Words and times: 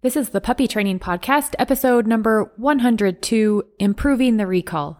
This 0.00 0.14
is 0.14 0.28
the 0.28 0.40
Puppy 0.40 0.68
Training 0.68 1.00
Podcast, 1.00 1.56
episode 1.58 2.06
number 2.06 2.52
102 2.56 3.64
Improving 3.80 4.36
the 4.36 4.46
Recall. 4.46 4.96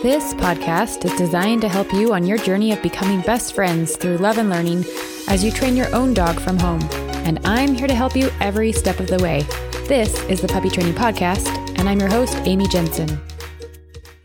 This 0.00 0.32
podcast 0.32 1.04
is 1.04 1.14
designed 1.18 1.60
to 1.60 1.68
help 1.68 1.92
you 1.92 2.14
on 2.14 2.24
your 2.24 2.38
journey 2.38 2.72
of 2.72 2.80
becoming 2.80 3.20
best 3.20 3.54
friends 3.54 3.96
through 3.96 4.16
love 4.16 4.38
and 4.38 4.48
learning 4.48 4.86
as 5.28 5.44
you 5.44 5.50
train 5.50 5.76
your 5.76 5.94
own 5.94 6.14
dog 6.14 6.40
from 6.40 6.58
home. 6.58 6.80
And 7.26 7.38
I'm 7.46 7.74
here 7.74 7.88
to 7.88 7.94
help 7.94 8.16
you 8.16 8.30
every 8.40 8.72
step 8.72 8.98
of 8.98 9.08
the 9.08 9.22
way. 9.22 9.42
This 9.88 10.18
is 10.24 10.40
the 10.40 10.48
Puppy 10.48 10.70
Training 10.70 10.94
Podcast, 10.94 11.48
and 11.78 11.86
I'm 11.86 12.00
your 12.00 12.08
host, 12.08 12.34
Amy 12.46 12.66
Jensen. 12.66 13.20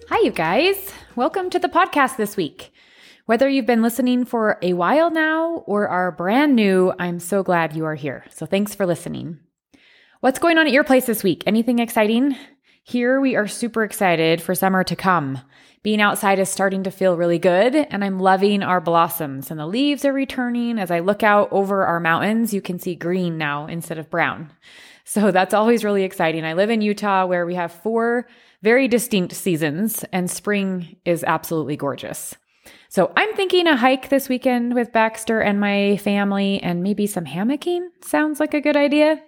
Hi, 0.07 0.21
you 0.23 0.31
guys. 0.31 0.93
Welcome 1.17 1.49
to 1.49 1.59
the 1.59 1.67
podcast 1.67 2.15
this 2.15 2.37
week. 2.37 2.71
Whether 3.27 3.49
you've 3.49 3.65
been 3.65 3.81
listening 3.81 4.23
for 4.23 4.57
a 4.61 4.71
while 4.71 5.11
now 5.11 5.55
or 5.65 5.89
are 5.89 6.13
brand 6.13 6.55
new, 6.55 6.93
I'm 6.97 7.19
so 7.19 7.43
glad 7.43 7.75
you 7.75 7.83
are 7.83 7.93
here. 7.93 8.23
So 8.29 8.45
thanks 8.45 8.73
for 8.73 8.85
listening. 8.85 9.39
What's 10.21 10.39
going 10.39 10.57
on 10.57 10.65
at 10.65 10.71
your 10.71 10.85
place 10.85 11.07
this 11.07 11.25
week? 11.25 11.43
Anything 11.45 11.79
exciting? 11.79 12.37
Here 12.83 13.19
we 13.19 13.35
are 13.35 13.45
super 13.45 13.83
excited 13.83 14.41
for 14.41 14.55
summer 14.55 14.85
to 14.85 14.95
come. 14.95 15.41
Being 15.83 15.99
outside 15.99 16.39
is 16.39 16.47
starting 16.47 16.83
to 16.83 16.89
feel 16.89 17.17
really 17.17 17.37
good, 17.37 17.75
and 17.75 18.01
I'm 18.01 18.17
loving 18.17 18.63
our 18.63 18.79
blossoms, 18.79 19.51
and 19.51 19.59
the 19.59 19.67
leaves 19.67 20.05
are 20.05 20.13
returning. 20.13 20.79
As 20.79 20.89
I 20.89 20.99
look 20.99 21.21
out 21.21 21.49
over 21.51 21.85
our 21.85 21.99
mountains, 21.99 22.53
you 22.53 22.61
can 22.61 22.79
see 22.79 22.95
green 22.95 23.37
now 23.37 23.67
instead 23.67 23.97
of 23.97 24.09
brown. 24.09 24.53
So 25.03 25.31
that's 25.31 25.53
always 25.53 25.83
really 25.83 26.03
exciting. 26.03 26.45
I 26.45 26.53
live 26.53 26.69
in 26.69 26.79
Utah 26.79 27.25
where 27.25 27.45
we 27.45 27.55
have 27.55 27.73
four 27.73 28.25
very 28.61 28.87
distinct 28.87 29.33
seasons, 29.33 30.05
and 30.13 30.31
spring 30.31 30.95
is 31.03 31.25
absolutely 31.25 31.75
gorgeous. 31.75 32.33
So 32.89 33.11
I'm 33.17 33.33
thinking 33.35 33.67
a 33.67 33.75
hike 33.75 34.09
this 34.09 34.29
weekend 34.29 34.73
with 34.73 34.93
Baxter 34.93 35.41
and 35.41 35.59
my 35.59 35.97
family, 35.97 36.61
and 36.61 36.83
maybe 36.83 37.05
some 37.05 37.25
hammocking 37.25 37.89
sounds 38.01 38.39
like 38.39 38.53
a 38.53 38.61
good 38.61 38.77
idea. 38.77 39.21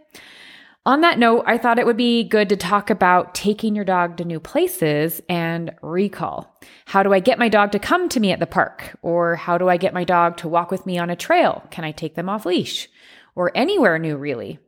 On 0.86 1.02
that 1.02 1.20
note, 1.20 1.44
I 1.46 1.58
thought 1.58 1.78
it 1.78 1.86
would 1.86 1.98
be 1.98 2.24
good 2.24 2.50
to 2.50 2.56
talk 2.56 2.90
about 2.90 3.36
taking 3.36 3.76
your 3.76 3.84
dog 3.84 4.18
to 4.18 4.26
new 4.26 4.40
places 4.40 5.22
and 5.28 5.72
recall. 5.82 6.58
How 6.86 7.04
do 7.04 7.14
I 7.14 7.20
get 7.20 7.38
my 7.38 7.50
dog 7.50 7.74
to 7.74 7.80
come 7.80 8.08
to 8.10 8.20
me 8.20 8.32
at 8.32 8.40
the 8.40 8.48
park? 8.48 8.98
Or 9.02 9.36
how 9.36 9.58
do 9.58 9.68
I 9.68 9.78
get 9.78 9.94
my 9.94 10.06
dog 10.06 10.38
to 10.38 10.48
walk 10.48 10.72
with 10.72 10.86
me 10.86 10.98
on 10.98 11.10
a 11.10 11.16
trail? 11.18 11.64
Can 11.70 11.84
I 11.84 11.92
take 11.92 12.16
them 12.16 12.30
off 12.30 12.46
leash? 12.46 12.90
Or 13.36 13.52
anywhere 13.54 14.00
new, 14.00 14.16
really? 14.16 14.60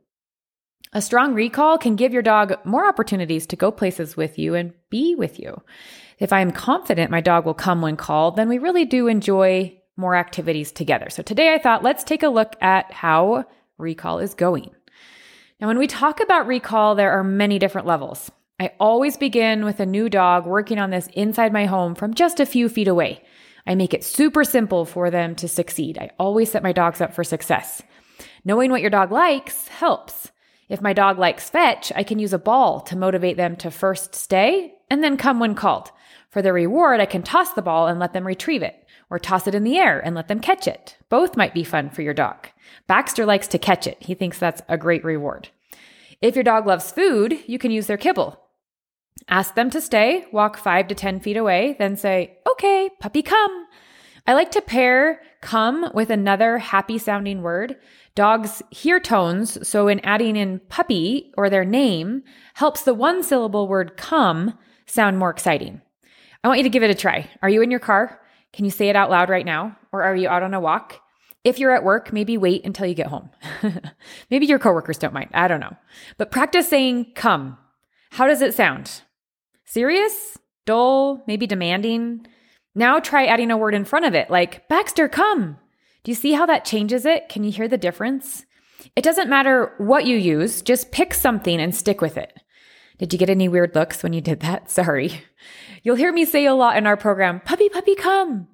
A 0.94 1.00
strong 1.00 1.32
recall 1.32 1.78
can 1.78 1.96
give 1.96 2.12
your 2.12 2.22
dog 2.22 2.54
more 2.64 2.86
opportunities 2.86 3.46
to 3.46 3.56
go 3.56 3.70
places 3.70 4.14
with 4.14 4.38
you 4.38 4.54
and 4.54 4.74
be 4.90 5.14
with 5.14 5.38
you. 5.38 5.62
If 6.18 6.34
I 6.34 6.40
am 6.40 6.50
confident 6.50 7.10
my 7.10 7.22
dog 7.22 7.46
will 7.46 7.54
come 7.54 7.80
when 7.80 7.96
called, 7.96 8.36
then 8.36 8.48
we 8.48 8.58
really 8.58 8.84
do 8.84 9.06
enjoy 9.06 9.78
more 9.96 10.14
activities 10.14 10.70
together. 10.70 11.08
So 11.08 11.22
today 11.22 11.54
I 11.54 11.58
thought 11.58 11.82
let's 11.82 12.04
take 12.04 12.22
a 12.22 12.28
look 12.28 12.56
at 12.60 12.92
how 12.92 13.46
recall 13.78 14.18
is 14.18 14.34
going. 14.34 14.70
Now, 15.60 15.68
when 15.68 15.78
we 15.78 15.86
talk 15.86 16.20
about 16.20 16.46
recall, 16.46 16.94
there 16.94 17.12
are 17.12 17.24
many 17.24 17.58
different 17.58 17.86
levels. 17.86 18.30
I 18.60 18.72
always 18.78 19.16
begin 19.16 19.64
with 19.64 19.80
a 19.80 19.86
new 19.86 20.08
dog 20.08 20.44
working 20.44 20.78
on 20.78 20.90
this 20.90 21.08
inside 21.14 21.52
my 21.52 21.66
home 21.66 21.94
from 21.94 22.14
just 22.14 22.38
a 22.38 22.46
few 22.46 22.68
feet 22.68 22.88
away. 22.88 23.22
I 23.66 23.76
make 23.76 23.94
it 23.94 24.04
super 24.04 24.44
simple 24.44 24.84
for 24.84 25.10
them 25.10 25.36
to 25.36 25.48
succeed. 25.48 25.98
I 25.98 26.10
always 26.18 26.50
set 26.50 26.62
my 26.62 26.72
dogs 26.72 27.00
up 27.00 27.14
for 27.14 27.24
success. 27.24 27.80
Knowing 28.44 28.70
what 28.70 28.80
your 28.80 28.90
dog 28.90 29.10
likes 29.10 29.68
helps. 29.68 30.32
If 30.72 30.80
my 30.80 30.94
dog 30.94 31.18
likes 31.18 31.50
fetch, 31.50 31.92
I 31.94 32.02
can 32.02 32.18
use 32.18 32.32
a 32.32 32.38
ball 32.38 32.80
to 32.80 32.96
motivate 32.96 33.36
them 33.36 33.56
to 33.56 33.70
first 33.70 34.14
stay 34.14 34.72
and 34.88 35.04
then 35.04 35.18
come 35.18 35.38
when 35.38 35.54
called. 35.54 35.90
For 36.30 36.40
the 36.40 36.54
reward, 36.54 36.98
I 36.98 37.04
can 37.04 37.22
toss 37.22 37.52
the 37.52 37.60
ball 37.60 37.88
and 37.88 38.00
let 38.00 38.14
them 38.14 38.26
retrieve 38.26 38.62
it, 38.62 38.88
or 39.10 39.18
toss 39.18 39.46
it 39.46 39.54
in 39.54 39.64
the 39.64 39.76
air 39.76 40.00
and 40.00 40.14
let 40.16 40.28
them 40.28 40.40
catch 40.40 40.66
it. 40.66 40.96
Both 41.10 41.36
might 41.36 41.52
be 41.52 41.62
fun 41.62 41.90
for 41.90 42.00
your 42.00 42.14
dog. 42.14 42.48
Baxter 42.86 43.26
likes 43.26 43.48
to 43.48 43.58
catch 43.58 43.86
it. 43.86 43.98
He 44.00 44.14
thinks 44.14 44.38
that's 44.38 44.62
a 44.66 44.78
great 44.78 45.04
reward. 45.04 45.50
If 46.22 46.36
your 46.36 46.42
dog 46.42 46.66
loves 46.66 46.90
food, 46.90 47.38
you 47.46 47.58
can 47.58 47.70
use 47.70 47.86
their 47.86 47.98
kibble. 47.98 48.40
Ask 49.28 49.54
them 49.54 49.68
to 49.72 49.80
stay, 49.82 50.24
walk 50.32 50.56
five 50.56 50.88
to 50.88 50.94
10 50.94 51.20
feet 51.20 51.36
away, 51.36 51.76
then 51.78 51.98
say, 51.98 52.38
okay, 52.50 52.88
puppy, 52.98 53.20
come. 53.20 53.66
I 54.26 54.32
like 54.32 54.52
to 54.52 54.62
pair 54.62 55.20
come 55.42 55.90
with 55.92 56.08
another 56.08 56.56
happy 56.56 56.96
sounding 56.96 57.42
word. 57.42 57.76
Dogs 58.14 58.62
hear 58.70 58.98
tones, 58.98 59.66
so 59.68 59.88
in 59.88 60.00
adding 60.00 60.36
in 60.36 60.60
puppy 60.70 61.32
or 61.36 61.50
their 61.50 61.64
name 61.64 62.22
helps 62.54 62.82
the 62.82 62.94
one 62.94 63.22
syllable 63.22 63.68
word 63.68 63.96
come 63.98 64.58
sound 64.86 65.18
more 65.18 65.30
exciting. 65.30 65.82
I 66.42 66.48
want 66.48 66.58
you 66.58 66.64
to 66.64 66.70
give 66.70 66.82
it 66.82 66.90
a 66.90 66.94
try. 66.94 67.28
Are 67.42 67.50
you 67.50 67.60
in 67.62 67.70
your 67.70 67.80
car? 67.80 68.20
Can 68.52 68.64
you 68.64 68.70
say 68.70 68.88
it 68.88 68.96
out 68.96 69.10
loud 69.10 69.28
right 69.28 69.46
now? 69.46 69.76
Or 69.92 70.02
are 70.02 70.16
you 70.16 70.28
out 70.28 70.42
on 70.42 70.54
a 70.54 70.60
walk? 70.60 71.00
If 71.44 71.58
you're 71.58 71.74
at 71.74 71.84
work, 71.84 72.12
maybe 72.12 72.38
wait 72.38 72.64
until 72.64 72.86
you 72.86 72.94
get 72.94 73.08
home. 73.08 73.30
maybe 74.30 74.46
your 74.46 74.58
coworkers 74.58 74.98
don't 74.98 75.14
mind. 75.14 75.30
I 75.34 75.48
don't 75.48 75.60
know. 75.60 75.76
But 76.18 76.30
practice 76.30 76.68
saying 76.68 77.12
come. 77.14 77.58
How 78.10 78.26
does 78.26 78.42
it 78.42 78.54
sound? 78.54 79.02
Serious? 79.64 80.38
Dull? 80.66 81.22
Maybe 81.26 81.46
demanding? 81.46 82.26
Now 82.74 83.00
try 83.00 83.26
adding 83.26 83.50
a 83.50 83.56
word 83.56 83.74
in 83.74 83.84
front 83.84 84.06
of 84.06 84.14
it, 84.14 84.30
like 84.30 84.68
Baxter, 84.68 85.08
come. 85.08 85.58
Do 86.04 86.10
you 86.10 86.14
see 86.14 86.32
how 86.32 86.46
that 86.46 86.64
changes 86.64 87.04
it? 87.04 87.28
Can 87.28 87.44
you 87.44 87.52
hear 87.52 87.68
the 87.68 87.78
difference? 87.78 88.44
It 88.96 89.04
doesn't 89.04 89.28
matter 89.30 89.72
what 89.78 90.06
you 90.06 90.16
use, 90.16 90.62
just 90.62 90.90
pick 90.90 91.14
something 91.14 91.60
and 91.60 91.74
stick 91.74 92.00
with 92.00 92.16
it. 92.16 92.32
Did 92.98 93.12
you 93.12 93.18
get 93.18 93.30
any 93.30 93.48
weird 93.48 93.74
looks 93.74 94.02
when 94.02 94.12
you 94.12 94.20
did 94.20 94.40
that? 94.40 94.70
Sorry. 94.78 95.22
You'll 95.82 95.96
hear 95.96 96.12
me 96.12 96.24
say 96.24 96.46
a 96.46 96.54
lot 96.54 96.76
in 96.76 96.86
our 96.86 96.96
program, 96.96 97.40
puppy, 97.40 97.68
puppy, 97.68 97.94
come. 97.94 98.48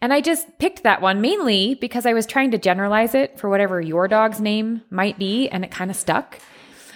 And 0.00 0.12
I 0.12 0.20
just 0.20 0.58
picked 0.58 0.82
that 0.82 1.00
one 1.00 1.20
mainly 1.20 1.76
because 1.76 2.06
I 2.06 2.12
was 2.12 2.26
trying 2.26 2.50
to 2.50 2.58
generalize 2.58 3.14
it 3.14 3.38
for 3.38 3.48
whatever 3.48 3.80
your 3.80 4.08
dog's 4.08 4.40
name 4.40 4.82
might 4.90 5.16
be, 5.16 5.48
and 5.48 5.64
it 5.64 5.70
kind 5.70 5.92
of 5.92 5.96
stuck. 5.96 6.40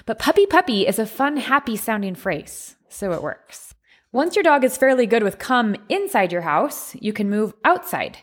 But 0.07 0.19
puppy 0.19 0.47
puppy 0.47 0.87
is 0.87 0.99
a 0.99 1.07
fun, 1.07 1.37
happy 1.37 1.77
sounding 1.77 2.17
phrase, 2.17 2.75
so 2.89 3.13
it 3.13 3.23
works. 3.23 3.76
Once 4.13 4.37
your 4.37 4.43
dog 4.43 4.65
is 4.65 4.77
fairly 4.77 5.07
good 5.07 5.23
with 5.23 5.39
come 5.39 5.77
inside 5.89 6.33
your 6.33 6.43
house, 6.43 6.95
you 7.01 7.13
can 7.13 7.29
move 7.29 7.53
outside. 7.65 8.19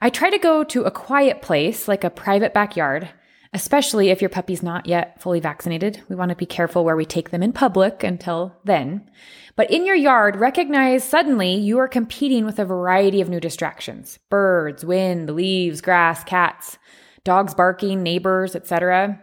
I 0.00 0.10
try 0.10 0.30
to 0.30 0.38
go 0.38 0.62
to 0.64 0.82
a 0.82 0.90
quiet 0.90 1.40
place 1.42 1.88
like 1.88 2.04
a 2.04 2.10
private 2.10 2.52
backyard, 2.52 3.08
especially 3.54 4.10
if 4.10 4.20
your 4.20 4.28
puppy's 4.28 4.62
not 4.62 4.86
yet 4.86 5.20
fully 5.22 5.40
vaccinated. 5.40 6.02
We 6.08 6.16
want 6.16 6.28
to 6.30 6.36
be 6.36 6.46
careful 6.46 6.84
where 6.84 6.96
we 6.96 7.06
take 7.06 7.30
them 7.30 7.42
in 7.42 7.52
public 7.52 8.02
until 8.02 8.56
then. 8.64 9.08
But 9.56 9.70
in 9.70 9.86
your 9.86 9.96
yard, 9.96 10.36
recognize 10.36 11.02
suddenly 11.02 11.54
you 11.54 11.78
are 11.78 11.88
competing 11.88 12.44
with 12.44 12.58
a 12.58 12.64
variety 12.64 13.20
of 13.20 13.28
new 13.28 13.40
distractions 13.40 14.18
birds, 14.28 14.84
wind, 14.84 15.30
leaves, 15.30 15.80
grass, 15.80 16.24
cats, 16.24 16.78
dogs 17.24 17.54
barking, 17.54 18.02
neighbors, 18.02 18.54
etc. 18.54 19.20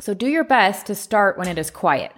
So 0.00 0.14
do 0.14 0.26
your 0.26 0.44
best 0.44 0.86
to 0.86 0.94
start 0.94 1.36
when 1.38 1.48
it 1.48 1.58
is 1.58 1.70
quiet. 1.70 2.12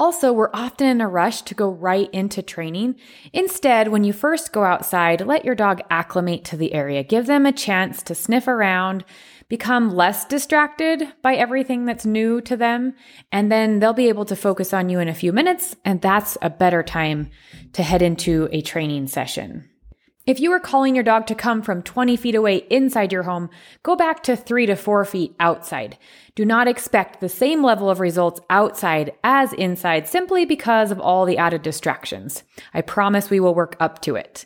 Also, 0.00 0.32
we're 0.32 0.50
often 0.54 0.86
in 0.86 1.00
a 1.00 1.08
rush 1.08 1.42
to 1.42 1.54
go 1.54 1.68
right 1.68 2.08
into 2.12 2.40
training. 2.40 2.94
Instead, 3.32 3.88
when 3.88 4.04
you 4.04 4.12
first 4.12 4.52
go 4.52 4.62
outside, 4.62 5.20
let 5.20 5.44
your 5.44 5.56
dog 5.56 5.80
acclimate 5.90 6.44
to 6.44 6.56
the 6.56 6.72
area. 6.72 7.02
Give 7.02 7.26
them 7.26 7.46
a 7.46 7.52
chance 7.52 8.02
to 8.04 8.14
sniff 8.14 8.46
around 8.46 9.04
become 9.48 9.94
less 9.94 10.24
distracted 10.26 11.08
by 11.22 11.34
everything 11.34 11.86
that's 11.86 12.04
new 12.04 12.40
to 12.42 12.56
them. 12.56 12.94
And 13.32 13.50
then 13.50 13.78
they'll 13.78 13.94
be 13.94 14.08
able 14.08 14.26
to 14.26 14.36
focus 14.36 14.72
on 14.72 14.88
you 14.88 15.00
in 15.00 15.08
a 15.08 15.14
few 15.14 15.32
minutes. 15.32 15.74
And 15.84 16.00
that's 16.00 16.36
a 16.42 16.50
better 16.50 16.82
time 16.82 17.30
to 17.72 17.82
head 17.82 18.02
into 18.02 18.48
a 18.52 18.60
training 18.60 19.08
session. 19.08 19.68
If 20.28 20.40
you 20.40 20.52
are 20.52 20.60
calling 20.60 20.94
your 20.94 21.04
dog 21.04 21.26
to 21.28 21.34
come 21.34 21.62
from 21.62 21.80
20 21.80 22.14
feet 22.18 22.34
away 22.34 22.56
inside 22.68 23.14
your 23.14 23.22
home, 23.22 23.48
go 23.82 23.96
back 23.96 24.22
to 24.24 24.36
three 24.36 24.66
to 24.66 24.76
four 24.76 25.06
feet 25.06 25.34
outside. 25.40 25.96
Do 26.34 26.44
not 26.44 26.68
expect 26.68 27.20
the 27.20 27.30
same 27.30 27.64
level 27.64 27.88
of 27.88 27.98
results 27.98 28.38
outside 28.50 29.14
as 29.24 29.54
inside 29.54 30.06
simply 30.06 30.44
because 30.44 30.90
of 30.90 31.00
all 31.00 31.24
the 31.24 31.38
added 31.38 31.62
distractions. 31.62 32.42
I 32.74 32.82
promise 32.82 33.30
we 33.30 33.40
will 33.40 33.54
work 33.54 33.74
up 33.80 34.02
to 34.02 34.16
it. 34.16 34.44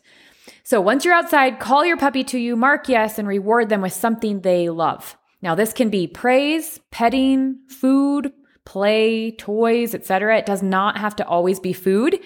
So 0.62 0.81
once 0.81 1.04
you're 1.04 1.15
outside, 1.15 1.59
call 1.59 1.84
your 1.84 1.97
puppy 1.97 2.22
to 2.22 2.38
you, 2.38 2.54
mark 2.54 2.88
yes, 2.88 3.19
and 3.19 3.26
reward 3.26 3.69
them 3.69 3.81
with 3.82 3.93
something 3.93 4.43
they 4.43 4.69
love. 4.69 5.17
Now, 5.43 5.56
this 5.56 5.73
can 5.73 5.90
be 5.90 6.06
praise, 6.06 6.78
petting, 6.93 7.58
food, 7.67 8.32
play, 8.64 9.32
toys, 9.32 9.96
etc. 9.96 10.38
It 10.38 10.46
does 10.46 10.62
not 10.62 10.96
have 10.96 11.17
to 11.17 11.26
always 11.26 11.58
be 11.58 11.73
food, 11.73 12.20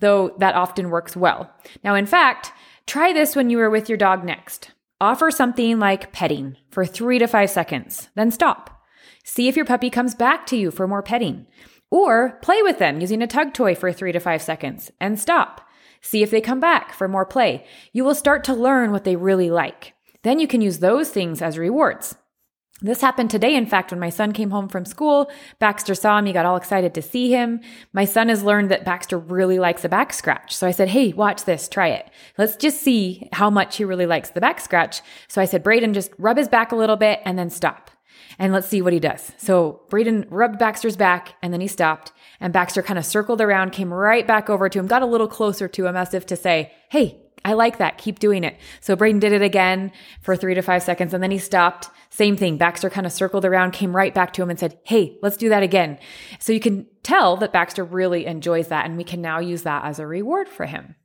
though 0.00 0.34
that 0.38 0.54
often 0.54 0.90
works 0.90 1.16
well. 1.16 1.50
Now, 1.84 1.94
in 1.94 2.06
fact, 2.06 2.52
try 2.86 3.12
this 3.12 3.36
when 3.36 3.50
you 3.50 3.60
are 3.60 3.70
with 3.70 3.88
your 3.88 3.98
dog 3.98 4.24
next. 4.24 4.72
Offer 5.00 5.30
something 5.30 5.78
like 5.78 6.12
petting 6.12 6.56
for 6.70 6.84
three 6.84 7.18
to 7.18 7.26
five 7.26 7.48
seconds, 7.48 8.08
then 8.16 8.30
stop. 8.30 8.82
See 9.24 9.48
if 9.48 9.56
your 9.56 9.64
puppy 9.64 9.88
comes 9.88 10.14
back 10.14 10.46
to 10.46 10.56
you 10.56 10.70
for 10.70 10.86
more 10.86 11.02
petting. 11.02 11.46
Or 11.90 12.38
play 12.42 12.62
with 12.62 12.78
them 12.78 13.00
using 13.00 13.22
a 13.22 13.26
tug 13.26 13.54
toy 13.54 13.74
for 13.74 13.92
three 13.92 14.12
to 14.12 14.20
five 14.20 14.42
seconds 14.42 14.90
and 15.00 15.18
stop. 15.18 15.66
See 16.00 16.22
if 16.22 16.30
they 16.30 16.40
come 16.40 16.60
back 16.60 16.92
for 16.92 17.08
more 17.08 17.26
play. 17.26 17.66
You 17.92 18.04
will 18.04 18.14
start 18.14 18.44
to 18.44 18.54
learn 18.54 18.92
what 18.92 19.04
they 19.04 19.16
really 19.16 19.50
like. 19.50 19.94
Then 20.22 20.38
you 20.38 20.46
can 20.46 20.60
use 20.60 20.78
those 20.78 21.10
things 21.10 21.42
as 21.42 21.58
rewards. 21.58 22.16
This 22.82 23.02
happened 23.02 23.30
today, 23.30 23.54
in 23.54 23.66
fact, 23.66 23.90
when 23.90 24.00
my 24.00 24.08
son 24.08 24.32
came 24.32 24.50
home 24.50 24.68
from 24.68 24.86
school. 24.86 25.30
Baxter 25.58 25.94
saw 25.94 26.18
him. 26.18 26.26
He 26.26 26.32
got 26.32 26.46
all 26.46 26.56
excited 26.56 26.94
to 26.94 27.02
see 27.02 27.30
him. 27.30 27.60
My 27.92 28.06
son 28.06 28.28
has 28.30 28.42
learned 28.42 28.70
that 28.70 28.84
Baxter 28.84 29.18
really 29.18 29.58
likes 29.58 29.84
a 29.84 29.88
back 29.88 30.12
scratch. 30.12 30.56
So 30.56 30.66
I 30.66 30.70
said, 30.70 30.88
Hey, 30.88 31.12
watch 31.12 31.44
this, 31.44 31.68
try 31.68 31.88
it. 31.88 32.10
Let's 32.38 32.56
just 32.56 32.80
see 32.80 33.28
how 33.32 33.50
much 33.50 33.76
he 33.76 33.84
really 33.84 34.06
likes 34.06 34.30
the 34.30 34.40
back 34.40 34.60
scratch. 34.60 35.02
So 35.28 35.42
I 35.42 35.44
said, 35.44 35.62
Braden, 35.62 35.92
just 35.92 36.10
rub 36.18 36.38
his 36.38 36.48
back 36.48 36.72
a 36.72 36.76
little 36.76 36.96
bit 36.96 37.20
and 37.24 37.38
then 37.38 37.50
stop. 37.50 37.90
And 38.38 38.52
let's 38.54 38.68
see 38.68 38.80
what 38.80 38.94
he 38.94 39.00
does. 39.00 39.32
So 39.36 39.82
Braden 39.90 40.26
rubbed 40.30 40.58
Baxter's 40.58 40.96
back 40.96 41.34
and 41.42 41.52
then 41.52 41.60
he 41.60 41.68
stopped. 41.68 42.12
And 42.40 42.52
Baxter 42.52 42.82
kind 42.82 42.98
of 42.98 43.04
circled 43.04 43.40
around, 43.40 43.70
came 43.70 43.92
right 43.92 44.26
back 44.26 44.48
over 44.48 44.68
to 44.68 44.78
him, 44.78 44.86
got 44.86 45.02
a 45.02 45.06
little 45.06 45.28
closer 45.28 45.68
to 45.68 45.86
him 45.86 45.96
as 45.96 46.14
if 46.14 46.26
to 46.26 46.36
say, 46.36 46.72
Hey, 46.88 47.20
I 47.44 47.54
like 47.54 47.78
that. 47.78 47.98
Keep 47.98 48.18
doing 48.18 48.44
it. 48.44 48.56
So 48.80 48.96
Braden 48.96 49.20
did 49.20 49.32
it 49.32 49.42
again 49.42 49.92
for 50.20 50.36
three 50.36 50.54
to 50.54 50.62
five 50.62 50.82
seconds 50.82 51.14
and 51.14 51.22
then 51.22 51.30
he 51.30 51.38
stopped. 51.38 51.88
Same 52.10 52.36
thing. 52.36 52.58
Baxter 52.58 52.90
kind 52.90 53.06
of 53.06 53.12
circled 53.12 53.44
around, 53.44 53.70
came 53.72 53.96
right 53.96 54.14
back 54.14 54.32
to 54.34 54.42
him 54.42 54.50
and 54.50 54.58
said, 54.58 54.78
Hey, 54.84 55.18
let's 55.22 55.36
do 55.36 55.48
that 55.48 55.62
again. 55.62 55.98
So 56.38 56.52
you 56.52 56.60
can 56.60 56.86
tell 57.02 57.36
that 57.38 57.52
Baxter 57.52 57.84
really 57.84 58.26
enjoys 58.26 58.68
that 58.68 58.84
and 58.84 58.96
we 58.96 59.04
can 59.04 59.22
now 59.22 59.38
use 59.38 59.62
that 59.62 59.84
as 59.84 59.98
a 59.98 60.06
reward 60.06 60.48
for 60.48 60.66
him. 60.66 60.96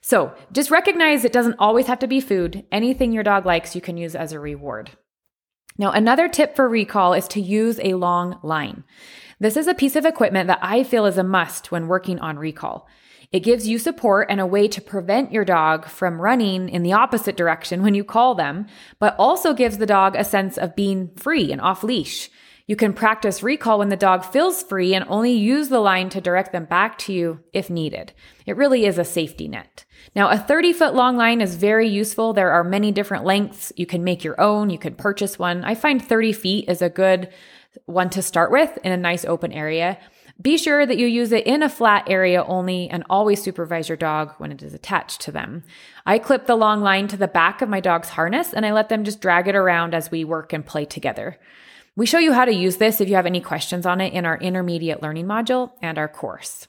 So 0.00 0.34
just 0.52 0.70
recognize 0.70 1.24
it 1.24 1.32
doesn't 1.32 1.56
always 1.58 1.86
have 1.86 1.98
to 2.00 2.06
be 2.06 2.20
food. 2.20 2.64
Anything 2.72 3.12
your 3.12 3.22
dog 3.22 3.44
likes, 3.44 3.74
you 3.74 3.80
can 3.80 3.96
use 3.96 4.14
as 4.14 4.32
a 4.32 4.40
reward. 4.40 4.90
Now, 5.78 5.90
another 5.90 6.28
tip 6.28 6.54
for 6.54 6.68
recall 6.68 7.14
is 7.14 7.26
to 7.28 7.40
use 7.40 7.80
a 7.82 7.94
long 7.94 8.38
line. 8.42 8.84
This 9.42 9.56
is 9.56 9.66
a 9.66 9.74
piece 9.74 9.96
of 9.96 10.06
equipment 10.06 10.46
that 10.46 10.60
I 10.62 10.84
feel 10.84 11.04
is 11.04 11.18
a 11.18 11.24
must 11.24 11.72
when 11.72 11.88
working 11.88 12.20
on 12.20 12.38
recall. 12.38 12.86
It 13.32 13.40
gives 13.40 13.66
you 13.66 13.76
support 13.76 14.28
and 14.30 14.40
a 14.40 14.46
way 14.46 14.68
to 14.68 14.80
prevent 14.80 15.32
your 15.32 15.44
dog 15.44 15.86
from 15.86 16.20
running 16.20 16.68
in 16.68 16.84
the 16.84 16.92
opposite 16.92 17.36
direction 17.36 17.82
when 17.82 17.94
you 17.94 18.04
call 18.04 18.36
them, 18.36 18.68
but 19.00 19.16
also 19.18 19.52
gives 19.52 19.78
the 19.78 19.84
dog 19.84 20.14
a 20.14 20.22
sense 20.22 20.56
of 20.56 20.76
being 20.76 21.10
free 21.16 21.50
and 21.50 21.60
off 21.60 21.82
leash. 21.82 22.30
You 22.68 22.76
can 22.76 22.92
practice 22.92 23.42
recall 23.42 23.80
when 23.80 23.88
the 23.88 23.96
dog 23.96 24.24
feels 24.24 24.62
free 24.62 24.94
and 24.94 25.04
only 25.08 25.32
use 25.32 25.68
the 25.68 25.80
line 25.80 26.08
to 26.10 26.20
direct 26.20 26.52
them 26.52 26.66
back 26.66 26.96
to 26.98 27.12
you 27.12 27.40
if 27.52 27.68
needed. 27.68 28.12
It 28.46 28.56
really 28.56 28.86
is 28.86 28.96
a 28.96 29.04
safety 29.04 29.48
net. 29.48 29.84
Now, 30.14 30.30
a 30.30 30.38
30 30.38 30.72
foot 30.72 30.94
long 30.94 31.16
line 31.16 31.40
is 31.40 31.56
very 31.56 31.88
useful. 31.88 32.32
There 32.32 32.52
are 32.52 32.62
many 32.62 32.92
different 32.92 33.24
lengths. 33.24 33.72
You 33.76 33.86
can 33.86 34.04
make 34.04 34.22
your 34.22 34.40
own, 34.40 34.70
you 34.70 34.78
can 34.78 34.94
purchase 34.94 35.36
one. 35.36 35.64
I 35.64 35.74
find 35.74 36.00
30 36.00 36.32
feet 36.32 36.68
is 36.68 36.80
a 36.80 36.88
good 36.88 37.28
one 37.86 38.10
to 38.10 38.22
start 38.22 38.50
with 38.50 38.78
in 38.84 38.92
a 38.92 38.96
nice 38.96 39.24
open 39.24 39.52
area. 39.52 39.98
Be 40.40 40.56
sure 40.56 40.86
that 40.86 40.96
you 40.96 41.06
use 41.06 41.30
it 41.30 41.46
in 41.46 41.62
a 41.62 41.68
flat 41.68 42.04
area 42.08 42.42
only 42.44 42.88
and 42.88 43.04
always 43.08 43.42
supervise 43.42 43.88
your 43.88 43.96
dog 43.96 44.32
when 44.38 44.50
it 44.50 44.62
is 44.62 44.74
attached 44.74 45.20
to 45.22 45.32
them. 45.32 45.62
I 46.06 46.18
clip 46.18 46.46
the 46.46 46.56
long 46.56 46.80
line 46.80 47.06
to 47.08 47.16
the 47.16 47.28
back 47.28 47.62
of 47.62 47.68
my 47.68 47.80
dog's 47.80 48.10
harness 48.10 48.52
and 48.52 48.64
I 48.64 48.72
let 48.72 48.88
them 48.88 49.04
just 49.04 49.20
drag 49.20 49.46
it 49.46 49.54
around 49.54 49.94
as 49.94 50.10
we 50.10 50.24
work 50.24 50.52
and 50.52 50.64
play 50.64 50.84
together. 50.84 51.38
We 51.94 52.06
show 52.06 52.18
you 52.18 52.32
how 52.32 52.46
to 52.46 52.54
use 52.54 52.78
this 52.78 53.00
if 53.00 53.08
you 53.08 53.16
have 53.16 53.26
any 53.26 53.40
questions 53.40 53.84
on 53.84 54.00
it 54.00 54.14
in 54.14 54.24
our 54.24 54.38
intermediate 54.38 55.02
learning 55.02 55.26
module 55.26 55.72
and 55.82 55.98
our 55.98 56.08
course. 56.08 56.66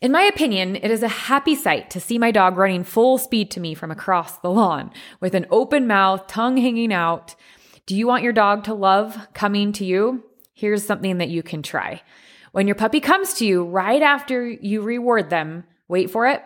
In 0.00 0.12
my 0.12 0.22
opinion, 0.22 0.76
it 0.76 0.90
is 0.90 1.02
a 1.02 1.08
happy 1.08 1.56
sight 1.56 1.90
to 1.90 2.00
see 2.00 2.18
my 2.18 2.30
dog 2.30 2.56
running 2.56 2.84
full 2.84 3.18
speed 3.18 3.50
to 3.50 3.60
me 3.60 3.74
from 3.74 3.90
across 3.90 4.38
the 4.38 4.50
lawn 4.50 4.92
with 5.20 5.34
an 5.34 5.46
open 5.50 5.86
mouth, 5.86 6.28
tongue 6.28 6.56
hanging 6.56 6.92
out. 6.92 7.34
Do 7.88 7.96
you 7.96 8.06
want 8.06 8.22
your 8.22 8.34
dog 8.34 8.64
to 8.64 8.74
love 8.74 9.16
coming 9.32 9.72
to 9.72 9.84
you? 9.84 10.22
Here's 10.52 10.84
something 10.84 11.16
that 11.16 11.30
you 11.30 11.42
can 11.42 11.62
try. 11.62 12.02
When 12.52 12.66
your 12.66 12.74
puppy 12.74 13.00
comes 13.00 13.32
to 13.34 13.46
you 13.46 13.64
right 13.64 14.02
after 14.02 14.46
you 14.46 14.82
reward 14.82 15.30
them, 15.30 15.64
wait 15.88 16.10
for 16.10 16.26
it, 16.26 16.42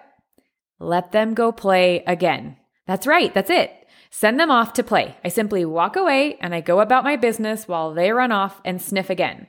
let 0.79 1.11
them 1.11 1.35
go 1.35 1.51
play 1.51 2.05
again. 2.07 2.59
That's 2.87 3.09
right, 3.09 3.35
that's 3.35 3.51
it. 3.51 3.73
Send 4.09 4.39
them 4.39 4.53
off 4.53 4.75
to 4.75 4.85
play. 4.85 5.17
I 5.25 5.31
simply 5.31 5.65
walk 5.65 5.97
away 5.97 6.37
and 6.41 6.55
I 6.55 6.61
go 6.61 6.79
about 6.79 7.03
my 7.03 7.17
business 7.17 7.67
while 7.67 7.93
they 7.93 8.13
run 8.13 8.31
off 8.31 8.61
and 8.65 8.81
sniff 8.81 9.11
again. 9.11 9.49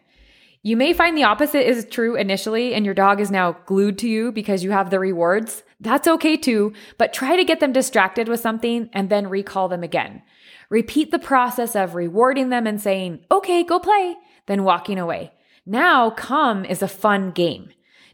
You 0.63 0.75
may 0.75 0.93
find 0.93 1.15
the 1.15 1.25
opposite 1.25 1.69
is 1.69 1.85
true 1.85 2.15
initially 2.15 2.73
and 2.73 2.85
your 2.85 2.95
dog 2.95 3.21
is 3.21 3.29
now 3.29 3.55
glued 3.67 3.99
to 3.99 4.09
you 4.09 4.31
because 4.31 4.63
you 4.63 4.71
have 4.71 4.89
the 4.89 4.99
rewards. 4.99 5.61
That's 5.83 6.07
okay 6.07 6.37
too, 6.37 6.73
but 6.97 7.11
try 7.11 7.35
to 7.35 7.43
get 7.43 7.59
them 7.59 7.73
distracted 7.73 8.29
with 8.29 8.39
something 8.39 8.89
and 8.93 9.09
then 9.09 9.27
recall 9.27 9.67
them 9.67 9.83
again. 9.83 10.21
Repeat 10.69 11.11
the 11.11 11.19
process 11.19 11.75
of 11.75 11.93
rewarding 11.93 12.49
them 12.49 12.65
and 12.65 12.81
saying, 12.81 13.25
okay, 13.29 13.63
go 13.63 13.79
play, 13.79 14.15
then 14.45 14.63
walking 14.63 14.97
away. 14.97 15.33
Now, 15.65 16.09
come 16.09 16.63
is 16.63 16.81
a 16.81 16.87
fun 16.87 17.31
game. 17.31 17.69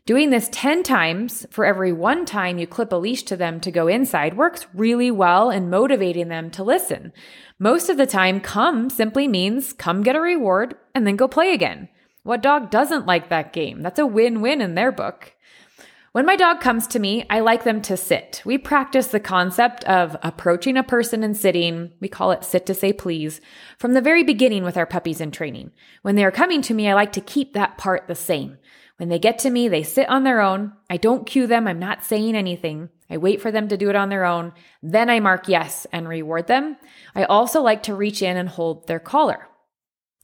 Doing 0.08 0.32
this 0.32 0.50
10 0.52 0.82
times 0.82 1.46
for 1.52 1.64
every 1.64 1.94
one 1.94 2.26
time 2.26 2.58
you 2.58 2.66
clip 2.66 2.92
a 2.92 2.96
leash 2.96 3.22
to 3.24 3.38
them 3.38 3.60
to 3.60 3.70
go 3.70 3.88
inside 3.88 4.36
works 4.36 4.66
really 4.74 5.12
well 5.12 5.52
in 5.52 5.70
motivating 5.70 6.30
them 6.30 6.50
to 6.52 6.64
listen. 6.64 7.14
Most 7.60 7.88
of 7.90 7.98
the 7.98 8.08
time, 8.08 8.42
come 8.42 8.90
simply 8.90 9.28
means 9.28 9.74
come 9.74 10.02
get 10.02 10.16
a 10.16 10.22
reward 10.22 10.76
and 10.96 11.06
then 11.06 11.16
go 11.16 11.28
play 11.28 11.54
again. 11.54 11.88
What 12.24 12.42
dog 12.42 12.72
doesn't 12.72 13.06
like 13.06 13.30
that 13.30 13.54
game? 13.54 13.84
That's 13.84 14.00
a 14.00 14.08
win 14.08 14.42
win 14.42 14.62
in 14.62 14.74
their 14.74 14.92
book. 14.92 15.36
When 16.20 16.26
my 16.26 16.36
dog 16.36 16.60
comes 16.60 16.86
to 16.88 17.00
me, 17.00 17.26
I 17.30 17.40
like 17.40 17.64
them 17.64 17.82
to 17.84 17.96
sit. 17.96 18.42
We 18.44 18.58
practice 18.58 19.08
the 19.08 19.22
concept 19.22 19.86
of 19.86 20.18
approaching 20.22 20.76
a 20.76 20.84
person 20.84 21.24
and 21.24 21.38
sitting. 21.38 21.94
We 22.02 22.10
call 22.10 22.32
it 22.32 22.44
sit 22.44 22.66
to 22.66 22.74
say 22.74 22.92
please 22.92 23.40
from 23.78 23.94
the 23.94 24.02
very 24.02 24.24
beginning 24.24 24.66
with 24.66 24.76
our 24.76 24.86
puppies 24.86 25.22
in 25.22 25.32
training. 25.32 25.72
When 26.02 26.16
they 26.16 26.26
are 26.26 26.30
coming 26.30 26.62
to 26.64 26.74
me, 26.74 26.90
I 26.90 26.94
like 26.94 27.14
to 27.14 27.22
keep 27.22 27.54
that 27.54 27.78
part 27.78 28.10
the 28.10 28.16
same. 28.16 28.58
When 28.98 29.08
they 29.08 29.18
get 29.18 29.40
to 29.40 29.50
me, 29.50 29.70
they 29.70 29.82
sit 29.82 30.10
on 30.10 30.26
their 30.26 30.42
own. 30.42 30.74
I 30.90 30.98
don't 30.98 31.26
cue 31.26 31.48
them. 31.48 31.70
I'm 31.70 31.80
not 31.80 32.04
saying 32.04 32.36
anything. 32.36 32.90
I 33.10 33.16
wait 33.16 33.42
for 33.42 33.50
them 33.50 33.70
to 33.70 33.78
do 33.78 33.90
it 33.90 33.96
on 33.96 34.10
their 34.10 34.26
own. 34.26 34.52
Then 34.84 35.10
I 35.10 35.22
mark 35.22 35.48
yes 35.48 35.88
and 35.94 36.06
reward 36.06 36.48
them. 36.48 36.76
I 37.16 37.24
also 37.24 37.62
like 37.62 37.84
to 37.84 37.96
reach 37.96 38.22
in 38.22 38.36
and 38.36 38.50
hold 38.50 38.88
their 38.88 39.00
collar. 39.00 39.49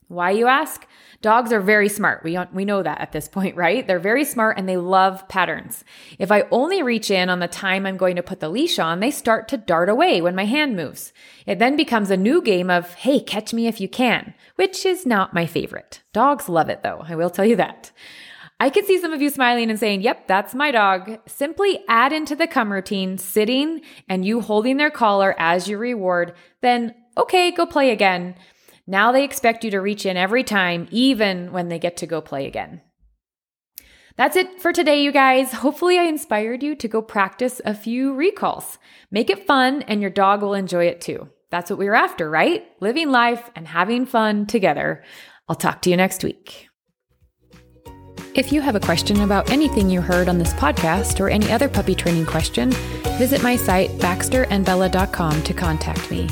Why, 0.08 0.32
you 0.32 0.48
ask? 0.48 0.86
Dogs 1.22 1.52
are 1.52 1.62
very 1.62 1.90
smart. 1.90 2.24
We, 2.24 2.38
we 2.54 2.66
know 2.66 2.84
that 2.84 3.02
at 3.02 3.12
this 3.12 3.28
point, 3.28 3.56
right? 3.56 3.86
They're 3.88 3.98
very 3.98 4.24
smart 4.24 4.58
and 4.58 4.70
they 4.70 4.78
love 4.78 5.28
patterns. 5.28 5.84
If 6.20 6.32
I 6.32 6.44
only 6.52 6.84
reach 6.84 7.10
in 7.10 7.30
on 7.30 7.40
the 7.40 7.48
time 7.48 7.86
I'm 7.86 7.98
going 7.98 8.16
to 8.18 8.24
put 8.24 8.40
the 8.40 8.50
leash 8.50 8.78
on, 8.78 9.00
they 9.00 9.10
start 9.10 9.48
to 9.48 9.58
dart 9.58 9.90
away 9.90 10.22
when 10.22 10.36
my 10.36 10.46
hand 10.46 10.76
moves. 10.76 11.12
It 11.48 11.58
then 11.58 11.76
becomes 11.76 12.12
a 12.12 12.18
new 12.18 12.42
game 12.42 12.70
of, 12.70 12.94
hey, 12.94 13.20
catch 13.20 13.54
me 13.54 13.66
if 13.68 13.82
you 13.82 13.90
can, 13.90 14.36
which 14.56 14.86
is 14.86 15.06
not 15.06 15.34
my 15.34 15.48
favorite. 15.48 16.04
Dogs 16.14 16.48
love 16.48 16.70
it 16.70 16.84
though, 16.84 17.04
I 17.08 17.16
will 17.16 17.32
tell 17.32 17.46
you 17.46 17.56
that. 17.56 17.92
I 18.60 18.70
can 18.70 18.86
see 18.86 19.00
some 19.00 19.12
of 19.12 19.22
you 19.22 19.30
smiling 19.30 19.70
and 19.70 19.78
saying, 19.78 20.02
Yep, 20.02 20.28
that's 20.28 20.56
my 20.56 20.72
dog. 20.72 21.20
Simply 21.26 21.84
add 21.90 22.14
into 22.14 22.36
the 22.36 22.48
come 22.48 22.72
routine 22.72 23.18
sitting 23.18 23.82
and 24.08 24.24
you 24.24 24.40
holding 24.40 24.78
their 24.78 24.92
collar 24.92 25.36
as 25.38 25.68
your 25.68 25.80
reward. 25.80 26.34
Then, 26.62 26.96
okay, 27.18 27.52
go 27.52 27.66
play 27.66 27.90
again. 27.90 28.36
Now 28.88 29.12
they 29.12 29.24
expect 29.24 29.64
you 29.64 29.72
to 29.72 29.82
reach 29.82 30.06
in 30.06 30.18
every 30.18 30.44
time, 30.44 30.88
even 30.92 31.52
when 31.52 31.70
they 31.70 31.80
get 31.80 31.98
to 31.98 32.08
go 32.08 32.22
play 32.22 32.46
again. 32.46 32.82
That's 34.18 34.38
it 34.38 34.62
for 34.62 34.72
today, 34.72 35.04
you 35.04 35.12
guys. 35.12 35.52
Hopefully, 35.52 35.98
I 36.00 36.04
inspired 36.04 36.64
you 36.64 36.76
to 36.76 36.88
go 36.88 37.02
practice 37.02 37.60
a 37.66 37.74
few 37.74 38.14
recalls. 38.14 38.78
Make 39.12 39.30
it 39.30 39.46
fun, 39.46 39.82
and 39.84 40.02
your 40.02 40.10
dog 40.10 40.42
will 40.42 40.54
enjoy 40.54 40.86
it 40.86 41.02
too. 41.02 41.30
That's 41.52 41.70
what 41.70 41.80
we're 41.80 41.94
after, 41.94 42.30
right? 42.30 42.66
Living 42.80 43.12
life 43.12 43.50
and 43.56 43.68
having 43.68 44.06
fun 44.06 44.46
together. 44.46 45.04
I'll 45.50 45.56
talk 45.56 45.82
to 45.84 45.90
you 45.90 45.98
next 45.98 46.24
week. 46.24 46.70
If 48.36 48.52
you 48.52 48.62
have 48.62 48.76
a 48.76 48.82
question 48.82 49.22
about 49.22 49.50
anything 49.50 49.90
you 49.90 50.02
heard 50.02 50.28
on 50.28 50.38
this 50.38 50.54
podcast 50.54 51.20
or 51.22 51.30
any 51.30 51.52
other 51.52 51.70
puppy 51.70 51.96
training 51.96 52.26
question, 52.26 52.72
visit 53.18 53.42
my 53.42 53.56
site, 53.56 53.90
baxterandbella.com, 53.92 55.44
to 55.44 55.54
contact 55.54 56.12
me. 56.12 56.30